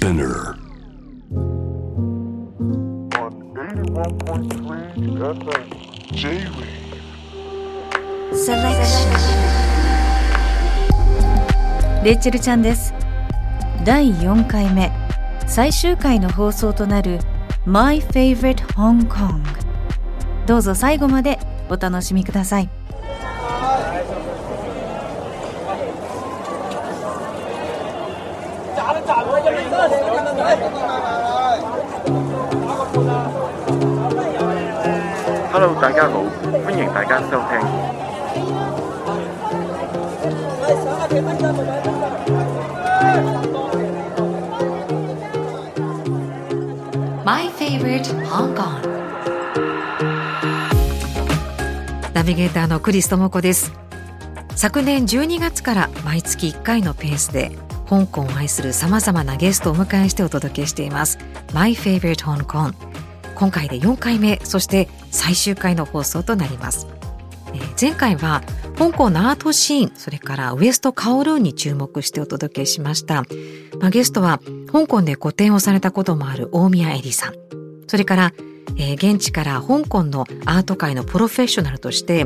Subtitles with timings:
[0.00, 0.56] Spinner.
[3.10, 5.36] 81.3 FM
[6.14, 6.48] J-Wave
[8.34, 9.10] セレクショ
[12.00, 12.94] ンレイチェルちゃんです。
[13.84, 14.90] 第4回目
[15.46, 17.18] 最終回の放送となる
[17.66, 19.42] My Favorite Hong Kong
[20.46, 21.38] どうぞ最後まで
[21.68, 22.70] お楽しみください
[35.90, 36.22] 大家好，
[36.64, 37.60] 歡迎大家收聽。
[47.24, 48.80] My Favorite Hong Kong.
[52.14, 53.72] ナビゲーターのクリストコです。
[54.54, 57.50] 昨年12月から毎月1回のペースで
[57.88, 61.18] 香港を愛する様々なゲストをお迎えしてお届けしています。
[61.52, 62.74] My Favorite Hong Kong
[63.34, 66.86] 今回で4回目そして最終回の放送となります、
[67.54, 68.42] えー前回は
[68.76, 73.24] 香港のアートシーンそれからウエストカオルーンに注目してお届けしました、
[73.78, 74.40] まあ、ゲストは
[74.72, 77.34] 香港で個展をされたこともある大宮エリさん。
[77.88, 78.32] それから、
[78.76, 82.24] えー現地から香港のアート界のプロフェッショナルとして、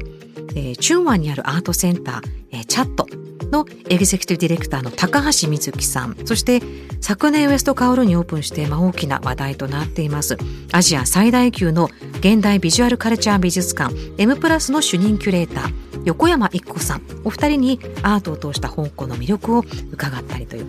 [0.54, 3.06] えー、チュンワンにあるアートセンター、えーチャット。
[3.50, 6.17] のエグゼクティブディレクターの高橋瑞希さん。
[6.25, 6.62] そして
[7.00, 10.37] 昨年ウエストカオルにオープンして、まあ、大きな話題となっています。
[10.73, 17.03] アジア最大級の現代ビジュアルカルチャー美術館 M プラスの主任キュレーター横山一子さん。
[17.25, 20.67] お二人にアートを通した香港の魅力を伺ったりという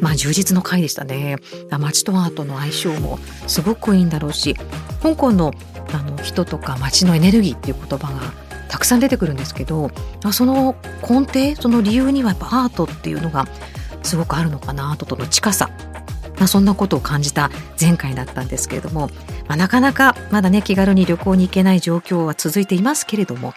[0.00, 1.36] まあ充実の回でしたね。
[1.70, 4.56] 街とアートの相性もすごくいいんだろうし、
[5.02, 5.52] 香港の
[5.92, 8.32] あの人とか街のエネルギーっていう言葉が
[8.68, 9.90] たくさん出てくるんですけど、
[10.32, 10.76] その
[11.08, 13.46] 根底、その理由にはやっぱアートっていうのが
[14.02, 15.70] すごくあるのかな、アートとの近さ。
[16.38, 19.08] ま、そんなことを感じた前回だったんですけれども、
[19.46, 23.54] まあ、なかなかまだね気軽に旅行に行けない状況は続いていますけれども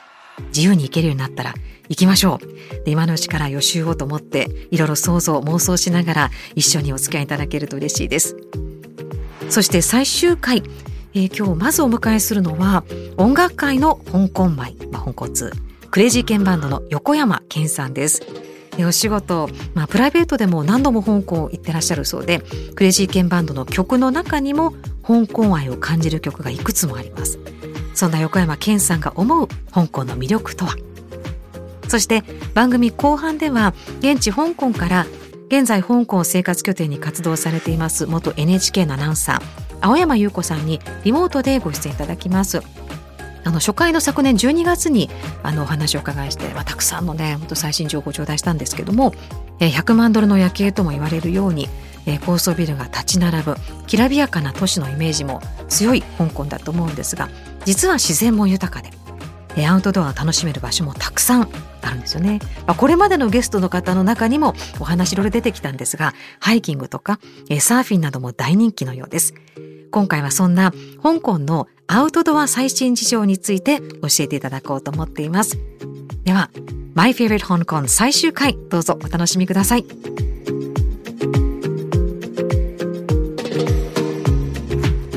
[0.50, 1.53] 自由に行けるようになったら
[1.89, 8.35] 行きましょうで今のうちから予習をと思っていろいろ想像妄想しながら一緒にお付き合いいただけると嬉しいです
[9.50, 10.62] そして最終回、
[11.17, 12.83] えー今日まずお迎えするのは
[13.17, 15.51] 音楽界の香港米、まあ、香港通
[15.89, 18.22] クレイジーケンバンドの横山健さんです。
[18.78, 22.44] でお仕事、まあ、プライベートでも何度も香港行ってらっしゃるそうで
[22.75, 27.39] クレイジーケンバンドの曲の中にも香港愛を感じる曲がいくつもあります。
[27.95, 30.75] そんな横山健さんが思う香港の魅力とは？
[31.88, 32.23] そして
[32.53, 35.07] 番組後半では現地香港から
[35.47, 42.61] 現在香港生活拠点に活動されています元 NHK のアナウンサー青山優子さんにリモートでご出演いただきます。
[43.43, 45.09] あの初回の昨年12月に
[45.41, 49.13] あのお話を伺いして、まあ、たくさんのね本当最新情報を頂戴したんですけども
[49.59, 51.69] 100万ドルの夜景とも言われるように
[52.25, 53.55] 高層ビルが立ち並ぶ
[53.85, 57.29] きらびやかな都市のイメージも強い香港だと思うんですが
[57.63, 58.85] 実は自然も豊か
[59.55, 61.49] でアウトドアを楽しめる場所もたくさん
[61.81, 62.39] あるんですよね。
[62.65, 67.19] まあ、これまでのゲストの方の中にもお話いろいろ出てきたんですが、ハイキングとか
[67.59, 69.33] サーフィンなども大人気のようです。
[69.91, 75.57] 今回はそんな香港のアウトドア最新事情について教えていただこうと思っています。
[76.23, 76.49] では、
[76.93, 79.85] My Favorite Hong Kong 最終回、どうぞお楽しみください。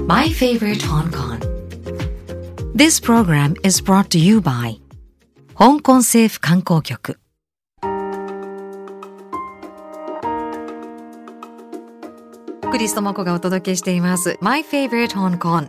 [0.06, 1.38] My Favorite Hong Kong
[2.75, 4.81] This program is brought to you by
[5.62, 7.19] 香港政府観光局。
[12.72, 14.38] クリストモコがお届けしています。
[14.41, 15.69] My Favorite Hong Kong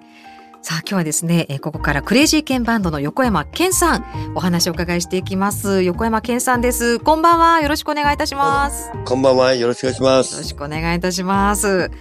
[0.62, 5.84] さあ今日はですね、えーここからクレイジーケンバンドの横山健さんお話をお伺いしていきます。
[5.84, 6.97] 横山健さんです。
[7.00, 7.59] こんばんは。
[7.59, 8.91] よろしくお願いいたします。
[9.03, 9.56] こんばんは。
[9.56, 10.41] よろしくお願いしまよろす。
[10.46, 11.91] しくお願いいたします。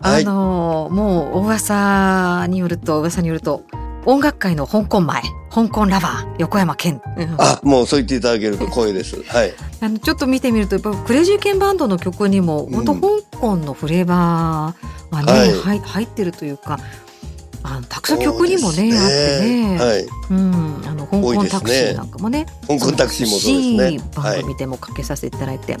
[0.00, 0.22] はい。
[0.22, 3.64] あのもうお噂によると噂によると
[4.06, 9.22] 音楽界の香港前香港ラバー横山健、うんあ、もうそう言っていただけると光栄です。
[9.24, 9.52] はい。
[9.80, 16.78] あのちょっと見てみるとやっぱクレイジーケンバンドの曲にもうん本当香港のフレーバーがね、はい入入ってるというか
[17.62, 20.06] あのたくさん曲にもねあってね、はい。
[20.30, 23.84] うん、あの香港タクシーなんかもね香港タクシーもそうですね。
[24.16, 24.36] はい。
[24.36, 25.78] 番組でもかけさせていただいて、あ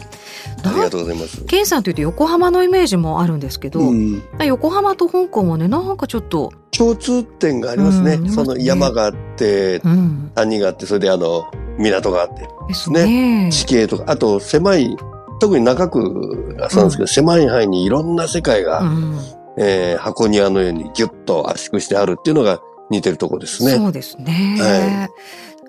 [0.74, 1.44] りがとうございます。
[1.44, 8.14] ケンさんというと横浜のイメージもあるんですけど、うん、横浜と香港もねなんかちょっと、共通点がありますね。
[8.14, 8.30] うん。
[8.30, 13.50] その山があって、うん、谷があって、それであの、港があって、ですね。
[13.52, 14.96] 地形とか、あと狭い、
[15.40, 19.18] 特に中区がそうなんですけど、狭い範囲にいろんな世界が、うん、
[19.56, 22.60] えー箱庭のようにギュッと圧縮してあるっていうのが
[22.90, 23.72] 似てるところですね。
[23.72, 24.56] そうですね。
[24.58, 25.08] は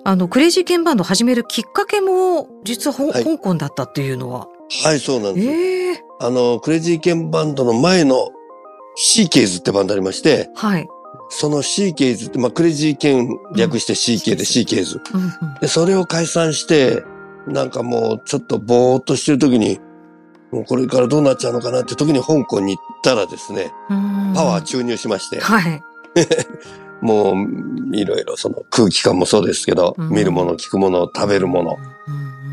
[0.04, 4.48] あのクレイジーケンバンド始めるきっかけも実はほ、はい香港だったっていうのは、
[4.84, 5.52] はい、そうなんですよ。
[5.52, 8.30] ええあの、クレイジーケンバンドの前の
[8.94, 10.86] シーケイズってバンドありまして、はい。
[11.30, 15.00] そのシーケイズって、まあ、クレイジーケン略してシーケイでシーケイズ。
[15.14, 17.02] うんで、それを解散して、
[17.48, 19.80] なんかもうちょっとぼーっとしてる時に、
[20.52, 24.32] もうこれからどうなっちゃうのかなって時に香港に行ったらですね、うん。
[24.34, 25.82] パワー注入しまして、はい。
[27.00, 31.78] もういろいろその空気感もそうですけど、うん見るもの、聞くもの、食べるもの。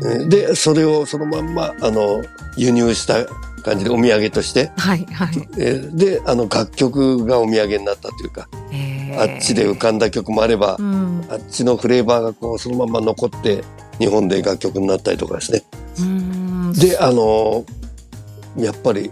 [0.02, 2.22] うんで、それをそのまんま、あの、
[2.56, 3.26] 輸入した
[3.62, 5.48] 感じでお土産として、はい、はい。
[5.58, 11.22] えーで、あの楽曲がお土産になったというか、えーあっちで浮かんだ曲もあれば、うん。
[11.28, 13.62] あっちのフレーバーがこうそのまま残って
[13.98, 15.62] 日本で楽曲になったりとかですね。
[15.98, 17.64] うんで、あの
[18.56, 19.10] やっぱり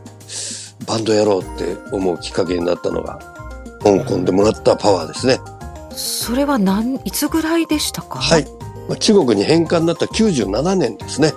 [0.87, 3.19] バンドやろうって思うきっかけになったのが
[3.83, 5.39] 香港でもらったパワーですね。
[5.93, 8.19] それは何、いつぐらいでしたか？
[8.19, 8.45] はい。。
[8.89, 11.33] まあ中国に返還になった97年ですね。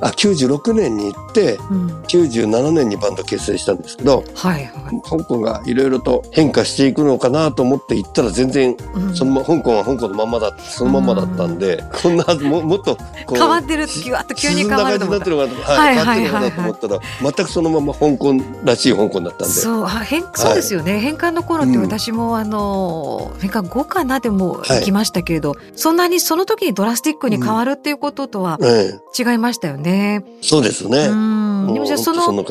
[0.00, 1.86] あ、96年に行って、うん。
[2.02, 5.02] 97年にバンド結成したんですけど、はい、はい。
[5.08, 9.16] 香港がいろいろと変化していくのかなと思って行ったら全然、うん。
[9.16, 12.96] そのま、香港は香港のまんまだ、そのまんまだったんで、こんなはずも、 もっと、
[13.26, 16.20] こう変わってる、ぎわっと急に変わると思ったははいい、はい。
[16.20, 18.34] 変わってるのかなと思ったら、全くそのまま香港
[18.64, 19.54] らしい香港だったんで。
[19.54, 24.78] そうあ変そうですよね、返還の頃って私も、あの返還後かなでもはい。
[24.80, 29.85] 行きましたけれど、そんなにその時にドラスティックに変わるっていうこととはええ、違いましたよね。
[30.40, 31.04] そうですね。
[31.04, 32.44] でもじゃあその。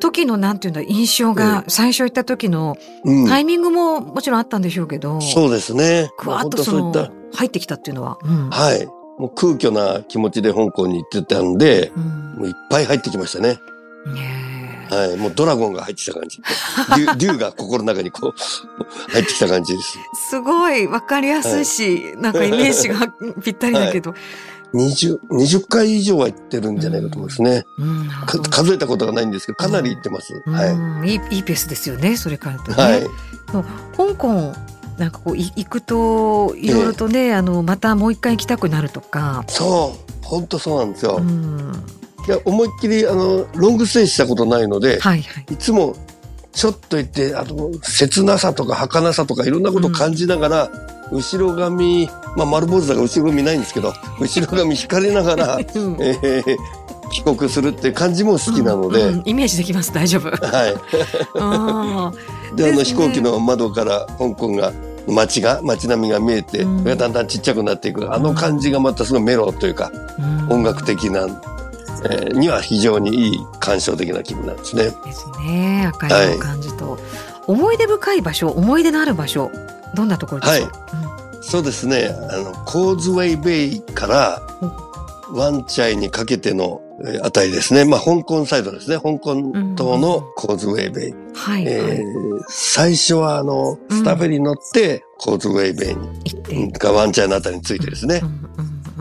[0.00, 3.28] 時のなんていうんだ印象が最初行った時のうん。
[3.28, 6.10] タイミングももちろんあったんでしょうけど、そうですね。
[6.18, 6.92] くわっとその
[7.34, 8.18] 入ってきたっていうのは。
[8.22, 8.86] うんた、はい。
[9.18, 13.58] もう空虚な気持ちで香港に行ってたんで、うんもういっぱい入ってきましたね。
[14.06, 14.38] ね
[14.90, 15.16] えはい。
[15.16, 16.38] もうドラゴンが入ってきた感じ。
[17.18, 19.98] 竜 竜が心の中にこう、入ってきた感じです。
[20.28, 23.08] すごいわかりやすいし、なんかイメージが
[23.42, 24.14] ぴったりだけど。
[24.74, 27.64] 20、20回以上は行ってるんじゃないかと思いますね。
[27.78, 30.32] うんなるかほど数えたことがないんですけど、かなり行ってます。
[30.46, 30.70] はい。
[30.70, 32.76] うんいいいいペースですよねそれからとね。
[32.76, 33.02] はい。
[33.96, 34.52] 香港
[34.98, 39.44] なんかこうい行くといろいろとね、あのまたもう一回行きたくなるとか。
[39.48, 40.12] そう。
[40.22, 41.16] 本当そうなんですよ。
[41.16, 41.72] うん
[42.26, 45.54] いや、思いっきり、あの、ロングステイしたことないので、はいはい。
[45.54, 45.96] いつも、
[46.52, 50.70] ちょっと行って、あと、切なさとか儚さとかいろんなことを感じながら、
[51.12, 55.96] 後ろ髪、まあ、丸坊主だから後ろ髪ないんですけど、後ろ髪引かれながら、 うん。
[56.00, 56.56] えー
[57.12, 59.92] 帰国するっていう感じも好きなので、うんうんイメージできます。
[59.92, 60.30] 大丈夫。
[60.30, 60.74] はい。
[61.38, 62.10] あ
[62.56, 64.72] で、あの、飛行機の窓から香港が、
[65.06, 66.84] 街が、街並みが見えて、うん。
[66.84, 70.52] だんだんちっちゃくなっていく、あの感じがまたすごいメロというか、ーうん。
[70.54, 71.26] 音楽的な、
[72.08, 74.84] えーには非常にいい感傷的な気分なんですね。
[74.84, 75.82] ですね。
[75.84, 76.98] 明かりの感じと、
[77.46, 79.50] 思い出深い場所思い出のある場所
[79.94, 80.70] どんなところでしょう。
[81.42, 82.08] そうですね。
[82.30, 84.42] あの、コーズウェイベイから
[85.32, 87.84] ワンチャイにかけてのえーあたりですね。
[87.84, 88.96] まあ、香港サイドですね。
[88.96, 89.34] 香港
[89.74, 91.14] 島のコーズウェイベイ。
[91.34, 92.02] はい、え
[92.48, 95.92] 最初はあの、スタフェに乗って、コーズウェイベ
[96.52, 98.22] イに、がワンチャイのあたりについてですね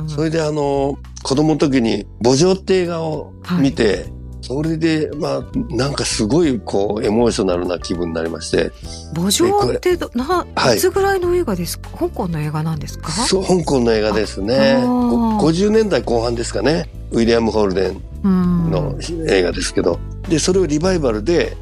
[0.07, 4.05] それであの、子供の時に、慕情って映画を見て、
[4.53, 5.43] それで、まあ、
[5.75, 8.71] なんかすごい、こう、エモーショナルな気分になりまして、
[9.15, 10.77] 慕情ってどな、はい。
[10.77, 11.89] いつぐらいの映画ですか？
[11.97, 13.11] 香港の映画なんですか？
[13.11, 14.55] そう、香港の映画ですね。
[14.55, 15.37] ああー。
[15.41, 16.89] ご50年代後半ですかね。
[17.11, 18.71] ウィリアム・ホールデンうん。
[18.71, 18.95] の
[19.29, 19.99] 映画ですけど、
[20.29, 21.55] で、それをリバイバルで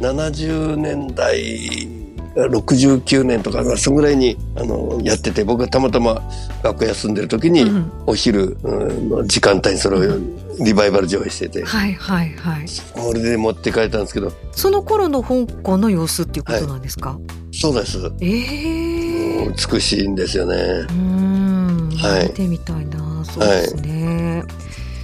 [0.00, 1.88] うん、70年代、
[2.36, 6.22] 69年とか、そのぐらいに、あの、やってて、僕がたまたま
[6.62, 7.90] 学校休んでる時に、うん。
[8.06, 10.18] お昼うんの時間帯にそれを
[10.60, 12.66] リバイバル上映してて、はいはいはい。
[12.92, 17.18] これで持って帰ったんですけど、その頃の香港の様子っていうことなんですか、
[17.52, 17.98] そうです。
[18.20, 20.56] ええ美しいんですよね。
[20.90, 22.28] うん、はい。
[22.28, 23.24] 見てみたいな。
[23.24, 24.44] そうですね、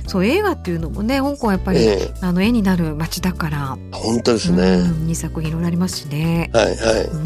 [0.06, 2.14] そう映画っていうのもね香港はやっぱり、ええ。
[2.21, 4.62] あの絵になる街だから、本当ですね。
[4.62, 7.04] うん、2作品いろいろありますしね、はいはい。
[7.04, 7.21] うん、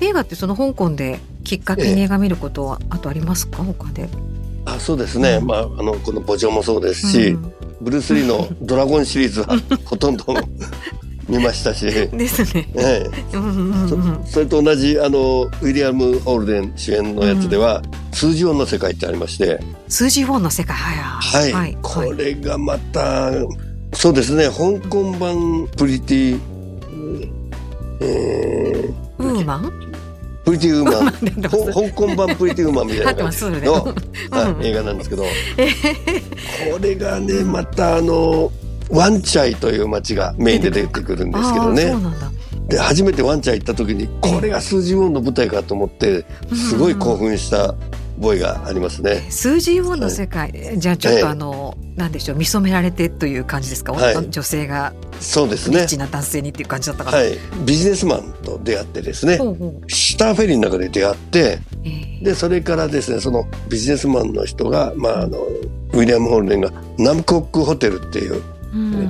[0.00, 3.64] 映画ってその香港できっかけに映画見ることはあとありますか？
[3.64, 4.08] 他で、
[4.74, 5.38] あそうですね。
[5.40, 5.46] うん。
[5.46, 7.54] まあ、あの、この母女もそうですし、うん。
[7.80, 10.24] ブルース・リーのドラゴンシリーズは ほとんど
[11.28, 20.76] 見ましたし、えですね、えうんうんうんそそれと同じ、あの、ウィリアム・ホールデン主演のやつでは、数字音の世界ってありまして、数字4の世界。
[20.76, 21.78] はいはい。
[21.80, 23.30] これがまた、
[23.92, 26.40] そうですね、香港版プリティ、
[28.00, 29.89] えー、ウーマン？
[30.44, 31.12] プリティウーマン、
[31.90, 33.12] 香港版プリティウーマンみたいな。
[33.60, 33.72] の、
[34.30, 34.64] はいうん。
[34.64, 35.28] 映画なんですけど、こ
[36.80, 38.50] れがね、またあの、
[38.90, 41.94] ワンチャイという街がメインで出てくるんですけどね。
[42.68, 47.74] で、初めてワンチャイ行った時に、これが数字音の舞台かと思って、すごい興奮した
[48.20, 49.26] 覚えがありますね。
[49.30, 55.78] 数字4の世界、はい、じゃあちょっとあの、ええ、なんでしょう見初められてという感じですか、はい、女性がそうですね。
[55.78, 59.38] リッチな男性にっていう感じだったかな、はい、ビジネスマンと出会ってですね。
[59.88, 65.38] スターフェリーの中で出会って、えー、でそれからですねそのビジネスマンの人が、まあ、あの
[65.92, 68.42] ウィリアム・ホルデンがナムコックホテルっていう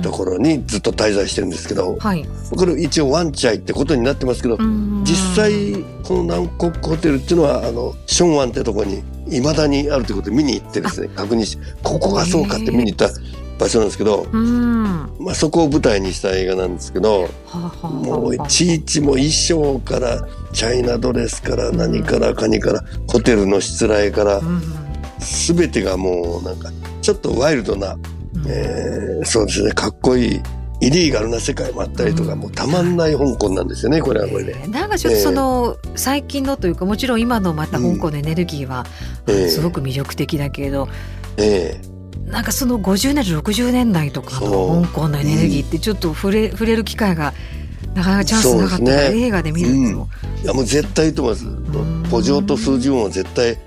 [0.01, 2.25] ところにずっと滞在してるんですけど、はい、
[2.55, 4.57] これ一応ワンチャイってことになってますけど、
[5.03, 13.09] 実際この南国ホテルっていうのはあのションワンってところにいまだにあるということで見に行ってですね確認しここがそうかって見に行った
[13.59, 14.25] 場所なんですけど、
[15.19, 17.29] まあ、そこを舞台にした映画なんですけど、
[17.83, 24.41] もういちいちも衣装からチャイナドレスから何からかにからホテルのしつらえから、
[25.19, 27.97] 全てがもうなんかちょっとワイルドな
[28.47, 29.71] えー、そうですね。
[29.71, 30.41] かっこいい
[30.81, 34.55] イリーガルな世界もあったりとか、もうたまんない香港なんですよね、これはこれで。
[34.67, 38.85] なんかちょっとその、えー、最近のというか、もちろん今のまた香港のエネルギーは、
[39.47, 40.89] すごく魅力的だけれど、
[41.37, 47.33] えー、なんかその50年60年代とかの香港のエネルギーってちょっと触れ,、触れる機会が
[47.93, 52.09] なかなかチャンスなかったら、ね、映画で見るっても、うん、いやもう絶対いいと思います。
[52.09, 53.57] ポジョと数字も絶対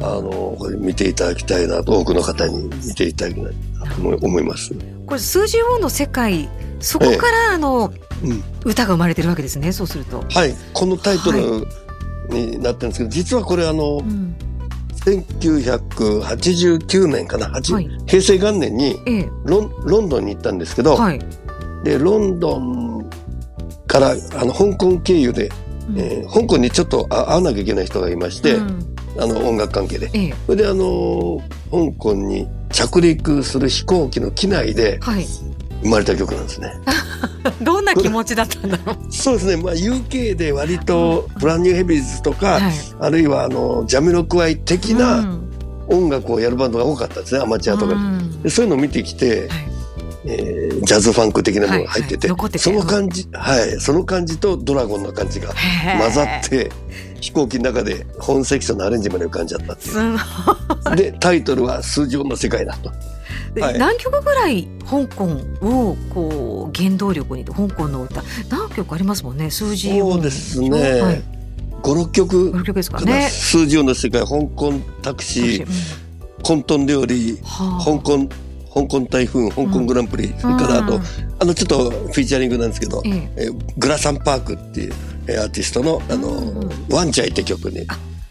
[0.00, 4.74] あの見ていただきたいなと多くの方に見ていただきたいと思います。
[5.06, 6.48] これ数字王の世界
[6.80, 10.24] そこから、あの、うん、歌が生まれてるわけですねそうすると。
[10.30, 10.54] はい。
[10.72, 11.66] このタイトル
[12.28, 14.36] になってるんですけど、はい、実はこれあの、うん、
[14.98, 17.62] 1989年かな、はい、
[18.06, 18.98] 平成元年に
[19.44, 21.20] ロン,、ロンドンに行ったんですけど、はい、
[21.84, 23.10] でロンドン
[23.86, 24.14] からあ
[24.44, 25.50] の香港経由で、
[25.88, 28.87] うん、えー、香港にちょっと会わなきゃいけない人がいまして、うん、
[29.18, 35.00] あの音楽関係で、ええ、それであの香港に着陸する飛行機の機内で
[35.82, 36.72] 生まれた曲なんですね。
[37.62, 38.96] どんな気持ちだったんだろう。
[39.10, 45.38] そうですね、まあ、UK で割とブランニューヘビーズとか、はい、あるいはあのジャミロクワイ的な
[45.88, 47.40] 音楽をやるバンドが多かったんですね。
[47.40, 47.94] アマチュアとか
[48.42, 49.68] で,、そういうのを見てきて、はい。
[50.24, 52.28] えー、ジャズファンク的なものが入ってて。
[52.28, 52.38] はい。
[52.38, 55.54] はい、その感じ、はい、その感じとドラゴンの感じが
[55.98, 56.70] 混ざって
[57.20, 60.96] 飛行機の中で本セクションのアレンジまで浮かんじゃったっていう。
[60.96, 62.90] でタイトルは「数字音の世界だと」
[63.60, 65.24] はい、何曲ぐらい香港
[65.60, 70.70] をこう原動力に香港の歌何曲ありますもんね数字そうですね、
[71.00, 71.22] はい、
[71.82, 73.28] 56曲曲ですかね。
[73.30, 74.72] 数字音の世界香港
[75.02, 75.68] タクシー、うん、
[76.42, 78.28] コントン料理、はあ、香港
[78.78, 81.00] 香港台風香港グランプリ、うん、それからあと、
[81.40, 83.48] あのちょっとフィーチャリングなんですけど、ええ。
[83.76, 84.92] グラサンパークっていう
[85.40, 87.86] アーティストの「あの、ワンチャイ」って曲に。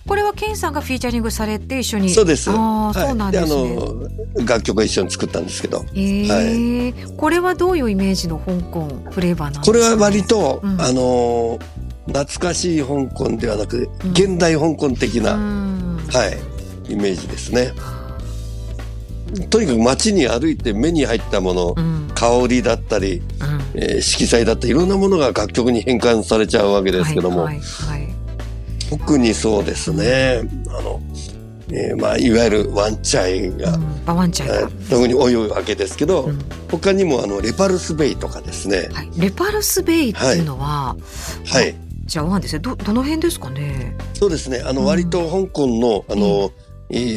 [0.08, 2.10] これはケンさんがフィーチャリングされて一緒に。
[2.10, 2.50] そうです。
[2.50, 11.60] あ、はい、そうなんです、ね、あの楽曲を一緒に作ったんですけど、えー、はい、これはどういうイメージの香港フレーバーなんですか、ね、これは割と、うん、あの
[12.06, 16.38] 懐かしい香港ではなく現代香港的な、うん、はい
[16.89, 17.74] イメージですね。
[19.50, 28.15] とにかく街に歩いて目に入ったもの、うん、香りだったり、うん、えー、色彩だったりいろんなものが楽曲に変換されちゃうわけですけども、はいはいはい、
[28.89, 30.41] 特にそうですね。
[30.69, 31.01] あの、
[31.69, 36.39] えーまあ、いわゆるワンチャイが、うん、ワンチャイが、特に多いわけですけど、うん、
[36.72, 40.96] 他にもあのレパルスベイとかですね、はい、レパルスベイっていうのは、
[41.46, 42.60] はい、じゃあワンですね。
[42.60, 43.98] どどの辺ですかね？
[44.13, 44.63] そうですね。
[44.65, 46.51] あの、割と香港のあの、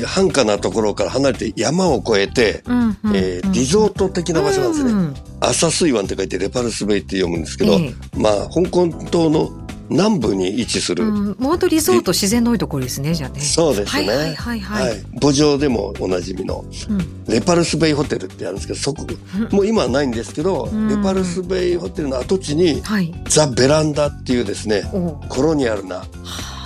[0.06, 4.90] 繁華なところから離れて山を越えて、うんうん、えー、リゾート的な場所なんですね。
[4.90, 4.98] うん。
[4.98, 9.50] うん、浅水湾って書いてレパルスベイって読むんですけど、えー、まあ香港島の
[9.90, 11.04] 南部に位置する。
[11.04, 13.40] うん、もう本当リゾート自然の多いところですね、じゃあね。
[13.40, 14.08] そうですね。
[14.08, 19.04] はいはいはい、はい、墓場でもおなじみの、うん、レパルスベイホテルってあるんですけど、そこ、
[19.50, 24.84] もう今はないんですけど、うん、レパルスベイホテルの跡地に、はい、ザ・ベランダっていうですね、
[25.28, 26.04] コロニアルな、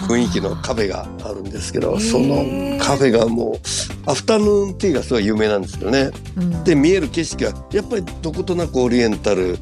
[0.04, 2.36] 雰囲気のカフェがあるんですけどその
[2.78, 9.58] カフェがもうアフタヌーンティーがすごい有名なんですけどね、うん、で見える景色がやっぱりどことなくオリエンタル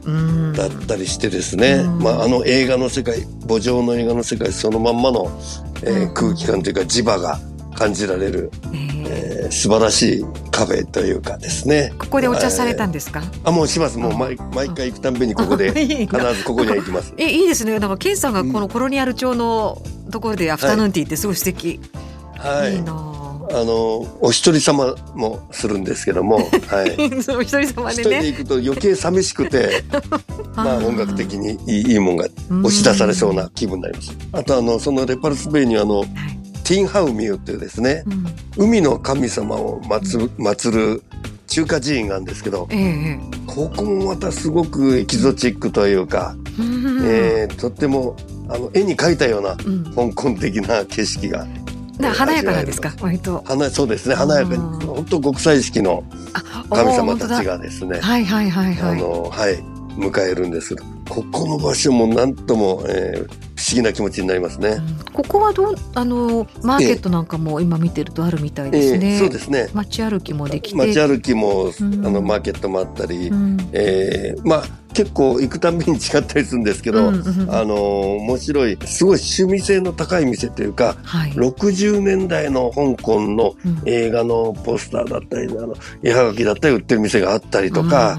[0.54, 5.30] だったりしてですね、うん、まあ、あの映画の世界墓場の映画の世界そのまんまの、
[5.84, 7.38] えー、空気感というか磁場が
[7.74, 8.50] 感じられる、
[9.08, 11.92] えー、素晴らしいカフェというかですね。
[11.98, 13.98] ここでお茶されたんですか、あもうします。
[13.98, 17.14] もう毎毎回行くたんびにここで 必ずここには行きます。
[17.18, 17.78] えいいですね。
[17.80, 19.82] なんかケンさんがこのコロニアル町の
[20.12, 21.80] ところでアフタヌーンティーってすごい素敵、
[22.36, 23.64] はい、いいなあ。
[23.64, 26.36] のお一人様もするんですけども、
[26.68, 26.96] はい、
[27.36, 28.02] お一人様でね。
[28.02, 29.84] 一人で行くと余計寂しくて、
[30.54, 34.12] まあ音楽的にいいいいもんが押し出されそうな気分になります。
[34.32, 36.08] あとあのそのレパルスベイにあの、はい、
[36.72, 38.02] ティンハウミューっていうですね、
[38.56, 41.02] うん、海の神様を祀祀る
[41.46, 48.16] 中華寺院があるんですけど、ええ、ここもまたすごくエキゾチックというか、うん、えー、とっても
[48.48, 49.54] あの絵に描いたような
[49.94, 51.46] 香港的な景色が
[52.14, 52.94] 華やかなんですか？
[53.02, 53.42] 割と。
[53.46, 54.58] 華そうですね華やかに。
[54.86, 56.02] 本当国際式の
[56.70, 58.92] 神様たちがですねはいはいはいはい。
[58.92, 59.62] あのはい
[59.96, 69.68] 迎えるんですけどここの場所も何とも、えー、不思議な気持ちになりますね、うん、ここはどうあのマーケットなんかも今見てるとあるみたいですね、えー、そうですね。
[69.74, 70.76] 街歩きもできて。
[70.76, 83.54] 街歩きも、うん、あのマーケットもあったり、うん、えー、まあ結構行くたびに違ったりするんですけど、うんうん、あの面白いすごい趣味性の高い店というか、はい、60年代の香港の
[83.86, 88.18] 映画のポスターだったり、あの絵はがきだったり売ってる店があったりとか、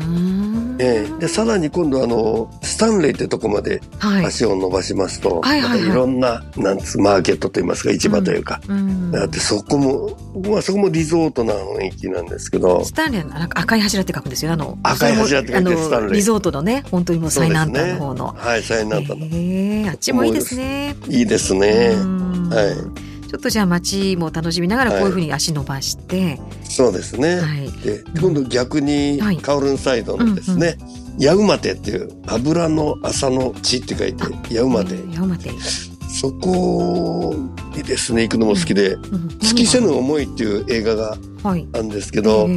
[0.79, 5.85] えー、でさらに今度あのスタンレーってとこまで足を伸ばしますと、はい、またい。
[5.85, 9.11] ろんななんつマーケットといいますか市場というか、うん。
[9.13, 10.17] うん、ってそこも、
[10.49, 20.95] まあ、そこもリゾートな雰囲気なんですけどスタンレーの赤い柱って書くんですよあの赤い柱って書いてスタンレーリゾートのね本当にもう最南端の方の、ね、はい最南端の、えー、あっちもいいですね。
[21.07, 21.89] いいですね。
[22.49, 31.19] はいちょっとじゃあ街も楽しみながらこういうふうに足伸ばして、はい、そうですね、はい、で今度逆にカオルンサイドのですね、うんうん。
[31.19, 34.23] ヤウマテっていう油の朝の地って書いて
[34.53, 34.99] ヤウマテ。
[35.11, 35.49] ヤウマテ。
[36.11, 37.33] そこ
[37.75, 38.97] にですね行くのも好きで
[39.41, 42.47] 「尽きせぬ思い」っていう映画があるんですけど、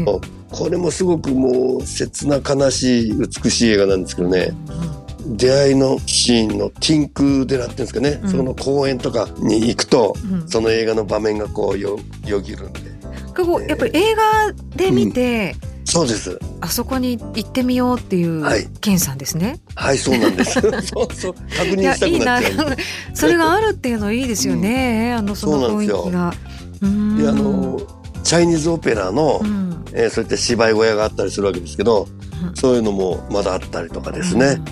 [0.50, 4.52] これもすごくもう切な悲しい美しい映画なんですけどね、
[5.26, 10.14] 出会いのシーンのティンク寺っていうんですかね、その公園とかに行くと、
[10.47, 12.80] その映画の場面がこうよよぎるんで。
[13.35, 15.56] こうやっぱり映画で見て、
[15.87, 16.38] そうです。
[16.61, 19.61] あそこに行ってみようっていう、はい、ケンさんですね。
[19.76, 20.61] はい、そうなんです。
[20.83, 22.71] そうそう、確認したくなっちゃう。
[22.71, 22.76] いい
[23.14, 25.11] それがあるっていうのいいですよね。
[25.12, 26.35] うん、あのその雰囲気が。
[27.23, 27.80] で、あの
[28.25, 32.09] チャイニーズオペラの、うん、えー、そういった芝居小屋があったりするわけですけど、
[32.42, 34.47] うん、そういうのもまだあったりとかですね。
[34.47, 34.64] うん、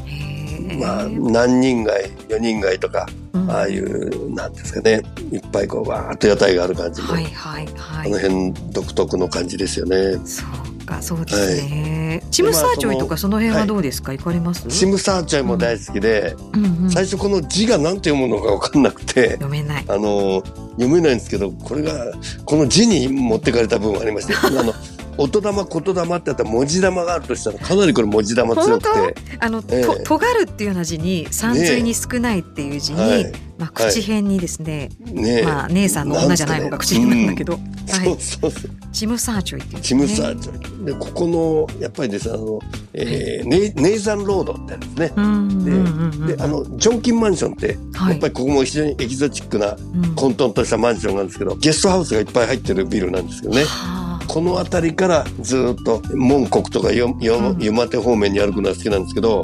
[0.81, 3.07] まあ何人街、四人街とか。
[3.47, 5.03] ああいうなんですかね。
[5.31, 10.17] いっぱいこうわーっと屋台がある感じも、はいはいはい、あの辺独特の感じですよね。
[10.25, 10.45] そ
[10.83, 14.67] うかそうですね、はい、チムサーチョイとかその辺はどうですか、はい、行かれます？
[14.69, 16.65] チムサーチョイも大好きで、うん。
[16.65, 19.85] うんうん、最初この字が何て読むのか分かんなくて読めない。
[19.89, 20.43] あの
[20.77, 22.13] 読めないんですけどこれが
[22.47, 24.73] この字に持ってかれた部分ありましてあの
[25.19, 29.15] 音玉言霊ってやったら文字玉があるとしたらかなりこれ文字玉強くて。
[29.41, 33.33] あの、えー、と尖るっていうような字に三髄に少ないっていう字に、ねはい。
[33.59, 40.87] まあ、口辺にですね、はい、ねまあ、姉さんの女じゃない方が口辺なんだけど、ねうん、はい、そうそうチムサーチョイっていう、ね、チムサーチョイ。
[40.87, 42.59] でここのやっぱりですあの、
[42.93, 46.27] えー、ネネイザンロードってあるんですね。
[46.27, 49.77] でであのジョンキンマンションって、はい、やっぱりここも非常にエキゾチックな
[50.17, 53.65] 混沌としたマンションなんですけど、ゲストハウスがいっぱい入ってるビルなんですけどね。
[53.65, 59.43] はあこの辺りからずっと門国とか湯間手方面に歩くのが好きなんですけど、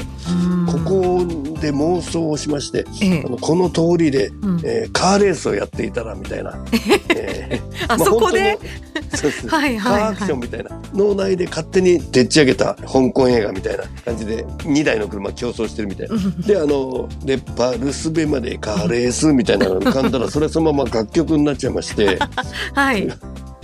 [0.67, 1.25] ここ
[1.61, 6.55] で妄想をしまして、ええ、あのこの通りで、うん、えー、カーレースをやっていたらみたいな、
[7.15, 8.59] えー、 あそこで？
[9.17, 9.49] そうです。
[9.49, 10.71] はいはい、はい、カーアクションみたいな。
[10.95, 16.17] 脳内で勝手にでっち上げた香港映画みたいな感じで2台の車競争してるみたいな。
[16.47, 22.19] であのでバルスベまでカーレースみたいなのが浮かんだらそれそのまま楽曲になっちゃいまして。
[22.75, 23.09] はい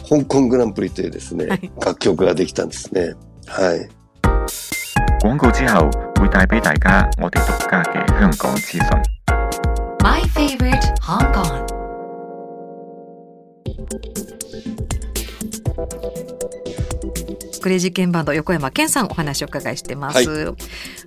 [0.09, 3.15] 香港グランプリというですね、はい、楽曲ができたんですね。
[3.47, 3.89] はい。
[5.21, 5.91] 廣告之後
[6.21, 8.87] 會帶俾大家我哋獨家嘅香港資訊。
[10.05, 11.67] My favorite Hong Kong。
[17.61, 20.55] クレイジーケンバンド横山健さんお話を伺いしてます、はい、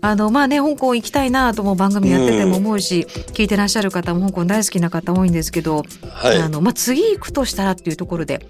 [0.02, 8.46] あのまあね香港行きたいなとも番組やってても思うし、うん、聞いてらっしゃる方も香港大好きな方多いんですけど、はい、あのまあ、次行くとしたらっていうところで、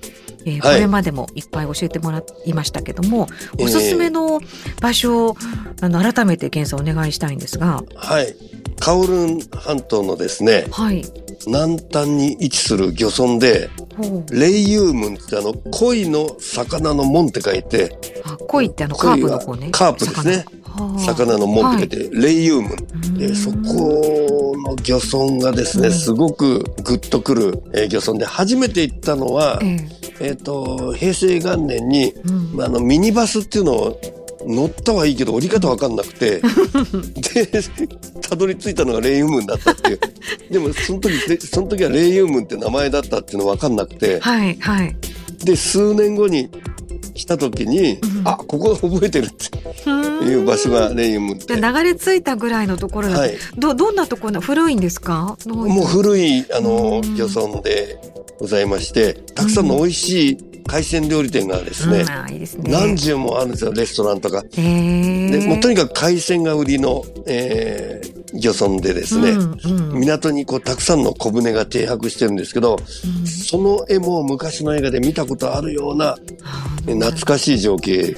[0.45, 3.27] えー、これまでもいっぱい教えてもらいましたけども、
[3.59, 4.39] おすすめの
[4.81, 5.37] 場所を
[5.81, 7.83] あの改めて健さんお願いしたいんですが。
[7.95, 8.35] はい。
[8.79, 11.03] カオルン半島のですね、はい、
[11.45, 13.69] 南端に位置する漁村で、
[14.31, 19.69] レイユームンってあの鯉の魚の門って書いて、あ鯉ってあのカープの方ね。
[19.71, 20.45] カープですね。
[20.97, 21.37] 魚。
[21.37, 23.13] の門って書いて、はい、レイユームン。
[23.17, 32.13] で、そこの漁村がですね、すごくグッとくる、えー、漁村で、初めて行ったのは、えー、えーと平成元年に、
[32.53, 34.01] うん、あのミニバスっていうのを
[34.45, 36.41] 乗ったはいいけど降り方わかんなくて
[37.33, 37.47] で
[38.21, 39.99] たどり着いたのがレイユームンだったっていう。
[40.49, 44.95] でもその時その時はレイユームンって名前だったっていうのわかんなくて、はいはい、
[45.43, 46.49] で数年後に
[47.13, 49.89] 来た時に、うん、あここ覚えてるって
[50.25, 51.55] いう場所がレイユームンって。
[51.55, 55.37] 流れ着いたぐらいのところだ、はい、どどんなところ古いんですか？
[55.45, 57.99] もう古いあの漁村で
[58.39, 62.71] ございましてたくさんの美味しい海鮮料理店がですねうん、いいですね。
[62.71, 64.43] 何十もあるんですよレストランとか。
[64.51, 69.99] でもうとにかく海鮮が売りの、えー、漁村でですね、うんうん。
[69.99, 72.77] 港にこうたくさんの小舟が停泊してるんですけど、
[73.25, 76.15] その絵も昔の映画で見たことあるような
[76.87, 78.15] え懐かしい情景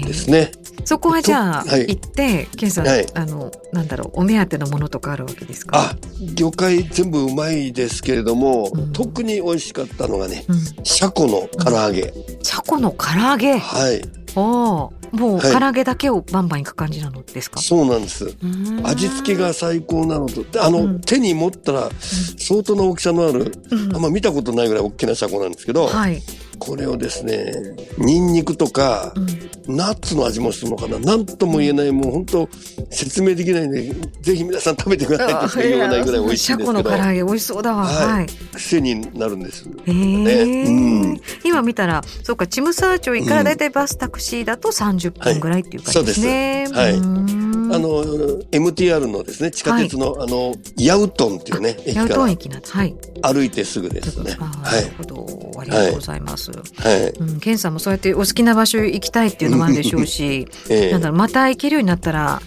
[0.00, 0.52] ですね。
[0.84, 1.86] そこはじゃあ、はい。
[1.88, 3.06] 行ってケンさん、はい。
[3.14, 5.78] あのなんだろうお目当てのものとかあるわけですか？
[5.78, 5.96] あ、
[6.34, 8.92] 魚介全部うまいですけれども、うん。
[8.92, 12.12] 特に美味しかったのがね、うん、シャコの唐揚げ。
[12.42, 13.56] チャコの唐揚げ？
[13.58, 14.02] はい、
[14.36, 15.04] おー。
[15.14, 15.52] もうはい。
[15.52, 18.36] 唐揚げだけをバンバンいく感じなのですか、そうなんです。
[18.42, 18.84] うん。
[18.84, 21.00] 味付けが最高なのと、であの、うん。
[21.02, 21.88] 手に持ったら
[22.36, 23.94] 相当な大きさのある、うん。
[23.94, 26.20] あんま見たことないぐらい大きなシャコなんですけど、はい、
[26.58, 27.52] これをですね、
[27.98, 30.98] ニンニクとか、うん、ナッツの味もするのかな。
[30.98, 32.48] なんとも言えない、もう本当
[32.90, 36.80] 説明できないんで、ぜひ皆さん食べてくださいとしか言いようがないぐらい美味しいんですけど。
[36.80, 37.84] シャコの、唐揚げ美味しそうだわ。
[37.84, 38.12] はい。
[38.14, 39.68] はい、癖になるんです。
[39.86, 41.20] へえ、うん。
[41.44, 46.94] 今見たらそうかチムサーチョイからだいたいバスタクシーだと30分ぐらいっていう感じですね、はい。
[46.94, 48.04] あの、
[48.52, 52.94] MTR のですね、地下鉄の、あの、ヤウトンっていうね、駅からはい。
[53.22, 54.36] 歩いてすぐですね。
[54.62, 54.84] ない。
[54.84, 55.52] るほど。
[55.58, 57.08] ありがとうございます、はい。
[57.10, 62.40] うん、ケンさんもそうやってお好きな場所行きたいっていうのもあるでしょうし、ええなんだろうまた行けるようになったら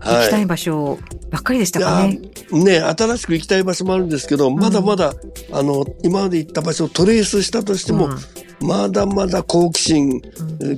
[0.00, 0.98] 行きたい場所
[1.30, 2.20] ばっかりでしたかね。
[2.52, 5.14] ね、新しく行きたい場所もあるんですけど、まだまだ、
[5.52, 8.10] あの、今まで行った場所をトレースしたとしても、
[8.60, 10.20] まだまだ好奇心、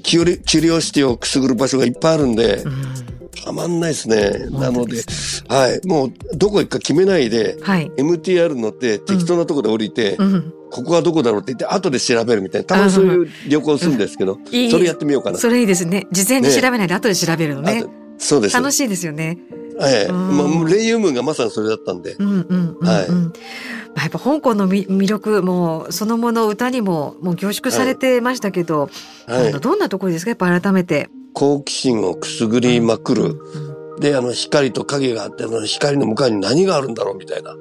[0.02, 4.46] キュリキュリオシティをくすぐる場所がいっぱいあるんで、うんうんたまんないですね。
[4.50, 5.02] なので
[5.48, 5.86] はい。
[5.86, 7.90] もう、どこ行くか決めないで、はい。
[7.98, 15.38] MTR 乗って適当なとこで降りて、うん、ここはどこだろうって言って、後で調べるみたいな、たまにそういう旅行するんですけど、いいそれやってみようかな。
[15.38, 16.08] それいいですね。
[16.10, 17.84] 事前に調べないで後で調べるのね。
[17.86, 18.56] あそうです。
[18.56, 19.38] 楽しいですよね。
[19.80, 20.10] ええ。
[20.10, 22.16] うんまあ、レイユームーンがまさにそれだったんで。
[22.18, 22.88] うんうんうんうん。
[22.88, 28.90] はいまあやっぱ香港のみ魅力もそのもの歌にももう凝縮されてましたけど、
[29.28, 29.52] はい。
[29.52, 30.30] どんなところですか？
[30.30, 31.08] やっぱ改めて。
[31.32, 33.22] 好奇心をくすぐりまくる。
[33.24, 37.54] うんで、あの、光と影があって、あの、光の向かいに何があるんだろうみたいな。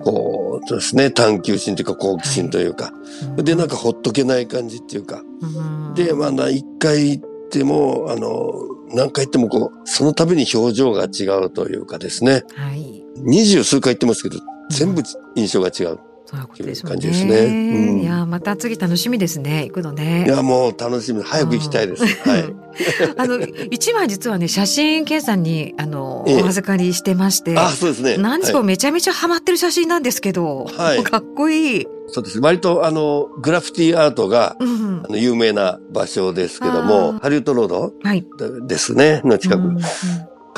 [0.00, 2.92] こう、そうですね、探求心というか好奇心というか。
[3.36, 5.22] うんで、なんかほっとけない感じっていうか。
[5.42, 8.52] うんで、まあ、一回行っても、あの、
[8.94, 12.44] 何回行ってもこう、その度に表情が違うというかですね。
[12.54, 13.04] はい。
[13.16, 14.38] 二十数回行ってますけど、
[14.70, 15.02] 全部
[15.34, 15.98] 印象が違う。
[16.28, 16.90] そういうことですね。
[16.90, 19.64] 感じですねうんいやまた次楽しみですね。
[19.64, 20.26] 行くのね。
[20.26, 21.22] いや、もう楽しみ。
[21.22, 22.04] 早く行きたいです。
[22.04, 22.54] はい。
[23.16, 27.56] あの一枚実はね写真ケンさんにあの、ええお預かりしてまして。
[27.58, 28.18] あ、そうですね。
[28.18, 31.86] 何ですか、はいめちゃめちゃハマってる写真なんですけど、はいかっこいい。
[32.08, 32.40] そうです。
[32.40, 38.26] 割と、あの、グラフィティアートが、うんあの、有名な場所ですけどあもー、ハリウッドロードはい。
[38.66, 39.60] ですね、の近く。
[39.60, 39.78] うんうん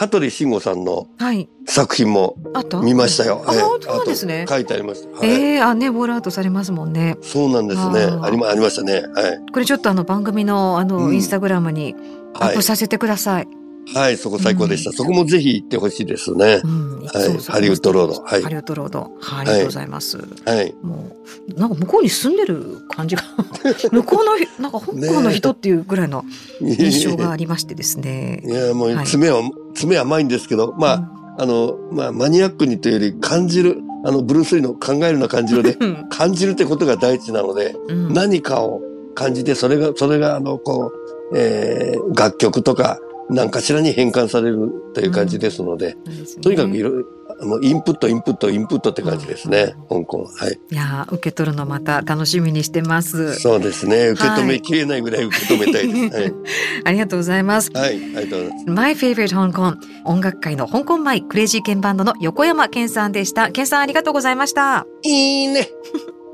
[0.00, 1.46] 香取慎吾さんのはい。
[1.66, 2.34] 作品も
[2.82, 3.44] 見ましたよ。
[3.46, 5.18] あ、ええ本当ですね書いてありました。
[5.18, 5.28] はい。
[5.28, 7.18] ええあ、ね、ボールアウトされますもんね。
[7.20, 8.04] そうなんですね。
[8.04, 9.02] あーありま、ありましたね。
[9.14, 9.52] はい。
[9.52, 11.94] これちょっとあの番組のあの、うんインスタグラムに
[12.32, 12.62] アはいップ。
[12.62, 13.48] させてください。
[13.94, 14.92] はい、そこ最高でした。
[14.92, 16.66] そこもぜひ行ってほしいですねう。
[16.66, 19.10] んはいハリウッドロードはいハリウッドロード。
[19.20, 20.18] はい、ありがとうございます。
[20.18, 20.74] はい。
[20.82, 21.16] も
[21.48, 23.22] う、なんか向こうに住んでる感じが、
[23.90, 26.24] 向こうのひ、なんか香港の人っていうぐらいの
[26.60, 28.48] 印象がありましてですねい。
[28.48, 29.42] や、もうはい爪は、
[29.74, 38.80] 爪は甘いんですけど、まあ、あの、まあ、マニアックにというより感じる、あの、ブルース・リーの考えるな感じるで、うん感じるってことが第一なので、うん何かを
[39.14, 40.92] 感じて、それが、それが、あの、こ
[41.32, 42.98] う、えー楽曲とか、
[43.30, 50.24] 何かしらに変換されるという感じですので、そうですねとにかくいろいろ、インプット、インプット、インプットって感じですね、香港。
[50.24, 50.58] はい。
[50.70, 53.34] いやー受け取るのまた楽しみにしてます。
[53.36, 54.08] そうですね。
[54.08, 56.34] 受け止めきれないぐらい受け止めたいです。
[56.84, 57.70] ありがとうございます。
[57.72, 57.90] はい。
[57.90, 58.16] はい。
[58.16, 58.64] ありがとうございます。
[58.66, 63.50] My Favorite Hong Kong 音楽界の香港マイクレイジーケンバンドの横山健さんでした。
[63.50, 64.78] 健さんありがとうございました。
[64.78, 65.68] あいいね。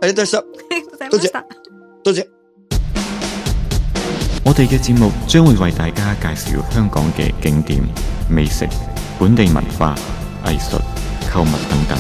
[0.03, 0.45] ありがとうございました。
[0.75, 1.47] りがとうございました。
[2.05, 2.36] どうぞ。
[4.46, 7.84] 我哋嘅節目將會為大家介紹香港嘅景點、
[8.30, 8.68] 美食、
[9.20, 9.96] 本地文化、
[10.46, 10.80] 藝術、
[11.34, 11.98] 購物等等。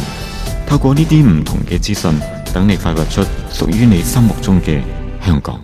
[0.68, 2.20] 透過呢啲唔同嘅資訊，
[2.54, 4.82] 等你發掘出屬於你心目中嘅
[5.26, 5.60] 香港。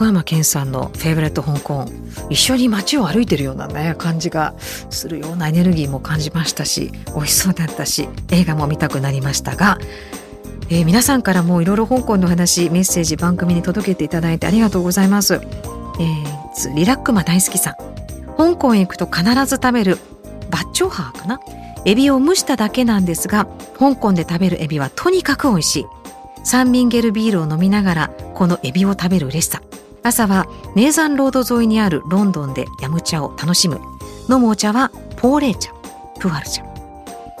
[0.00, 1.86] 横山健さんのフェイブレット香港
[2.29, 9.77] 一緒に街を歩いてるようなね感じがするようなエネルギーも感じましたし美味しそうだったし映画も見たくなりましたが、
[10.69, 17.75] えー皆さんからもいろいろ香港の話メッセージ番組に届けていただいてありがとうございます、えー、リラックマ大好きさん。
[18.37, 19.97] 香港へ行くと必ず食べる
[20.49, 21.39] バッチョハーかな？
[21.85, 25.85] エビを蒸しただけなんですが香港で食べるエビはとにかく美味しい。
[26.43, 29.61] サンミンゲルビールを飲みながらこのエビを食べる嬉しさ。
[30.05, 33.81] 朝はネーザンロード沿いにあるロンドンでヤムチャを楽しむ。
[34.29, 35.71] 飲むお茶はポーレー茶
[36.19, 36.63] プワル茶。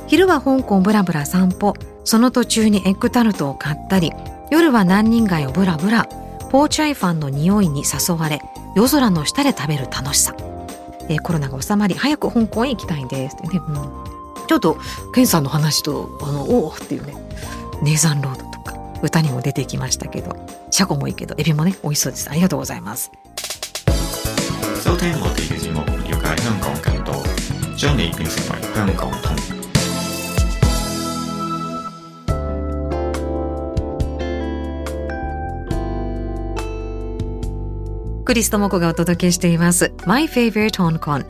[0.07, 1.75] 昼は香港ブラブラ散歩。
[2.03, 4.11] その途中にエッグタルトを買ったり
[4.51, 6.05] 夜は南人街をブラブラ
[6.51, 8.41] ポーチャイファンの匂いに誘われ
[8.75, 10.35] 夜空の下で食べる楽しさ、
[11.09, 13.35] えー、コロナが収まり早く香港へ行きたいんです。
[13.35, 14.77] ってね、うん、ちょっと
[15.13, 17.15] ケンさんの話とあのおおっていうね。
[17.81, 18.54] ネイザンロード
[19.01, 20.35] 歌にも出てきましたけど
[20.71, 22.29] シャコもいいけどエビもね美味しそうです。
[22.29, 23.11] ありがとうございます。
[24.83, 27.23] 收聽我哋嘅節目，了解香港更多，
[27.75, 29.35] 將你變成為香港通。
[38.25, 39.93] クリストモコがお届けしています。
[40.05, 41.25] My Favorite Hong Kong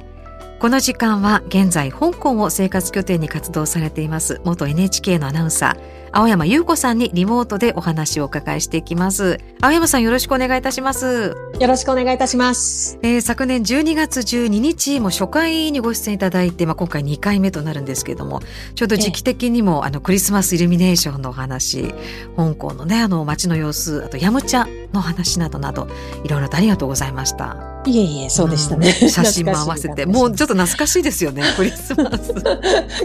[0.59, 9.37] この時間は現在香港を生活拠点に活動されています元 NHK のアナウンサー青山優子さんにリモートでお話をお伺いしていきます。
[9.59, 11.35] 青山さんよろしくお願いいたします。
[11.59, 18.41] よろしくお願いいたします、えー、昨年12月12日も初回にご出演いただいて、まあ、今回2回目となるんですけれども
[18.75, 21.93] ちょうど時期的にもあのクリスマスイルミネーションのお話
[22.35, 25.87] 香港のねあの街の様子あとヤムチャの話などなど
[26.23, 27.57] いろいろとありがとうございました。
[27.85, 32.33] いえいえそうでしたね、うん、写真も合わせてもうちょっと懐かしいですよね クリスマス。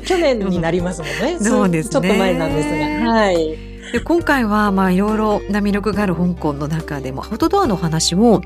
[0.06, 1.92] 去年になりますもんね、 そうですね。
[1.92, 3.12] ちょっと前なんですが。
[3.12, 3.58] はい。
[3.92, 8.40] で今回はまあいろいろな魅力がある香港の中でもアウトドアのお話を